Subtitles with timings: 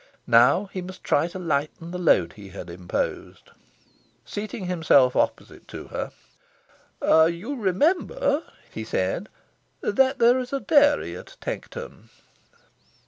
[0.25, 3.51] Now he must try to lighten the load he had imposed.
[4.25, 8.41] Seating himself opposite to her, "You remember,"
[8.71, 9.29] he said,
[9.81, 12.09] "that there is a dairy at Tankerton?"